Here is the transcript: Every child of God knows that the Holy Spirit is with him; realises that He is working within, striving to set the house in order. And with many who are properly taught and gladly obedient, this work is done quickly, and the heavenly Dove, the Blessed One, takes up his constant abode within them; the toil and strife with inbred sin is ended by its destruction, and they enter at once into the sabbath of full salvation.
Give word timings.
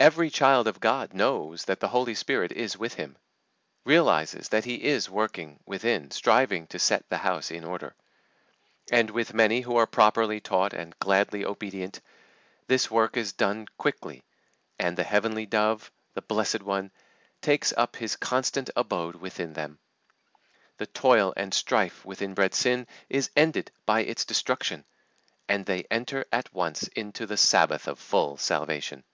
Every 0.00 0.30
child 0.30 0.66
of 0.66 0.80
God 0.80 1.12
knows 1.12 1.66
that 1.66 1.80
the 1.80 1.88
Holy 1.88 2.14
Spirit 2.14 2.52
is 2.52 2.74
with 2.78 2.94
him; 2.94 3.18
realises 3.84 4.48
that 4.48 4.64
He 4.64 4.76
is 4.82 5.10
working 5.10 5.60
within, 5.66 6.10
striving 6.10 6.66
to 6.68 6.78
set 6.78 7.06
the 7.10 7.18
house 7.18 7.50
in 7.50 7.64
order. 7.64 7.94
And 8.90 9.10
with 9.10 9.34
many 9.34 9.60
who 9.60 9.76
are 9.76 9.86
properly 9.86 10.40
taught 10.40 10.72
and 10.72 10.98
gladly 11.00 11.44
obedient, 11.44 12.00
this 12.66 12.90
work 12.90 13.18
is 13.18 13.34
done 13.34 13.66
quickly, 13.76 14.24
and 14.78 14.96
the 14.96 15.04
heavenly 15.04 15.44
Dove, 15.44 15.92
the 16.14 16.22
Blessed 16.22 16.62
One, 16.62 16.90
takes 17.42 17.74
up 17.76 17.96
his 17.96 18.16
constant 18.16 18.70
abode 18.76 19.16
within 19.16 19.52
them; 19.52 19.78
the 20.78 20.86
toil 20.86 21.34
and 21.36 21.52
strife 21.52 22.06
with 22.06 22.22
inbred 22.22 22.54
sin 22.54 22.86
is 23.10 23.30
ended 23.36 23.70
by 23.84 24.00
its 24.00 24.24
destruction, 24.24 24.86
and 25.46 25.66
they 25.66 25.84
enter 25.90 26.24
at 26.32 26.54
once 26.54 26.88
into 26.88 27.26
the 27.26 27.36
sabbath 27.36 27.86
of 27.86 27.98
full 27.98 28.38
salvation. 28.38 29.04